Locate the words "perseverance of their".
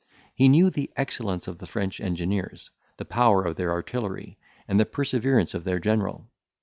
4.87-5.77